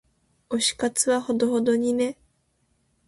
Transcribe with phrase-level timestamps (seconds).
[0.49, 2.17] 推し活はほどほどにね。